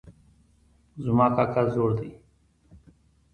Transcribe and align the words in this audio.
زما 1.03 1.27
کاکا 1.35 1.63
زوړ 1.73 1.89
ده 1.97 2.07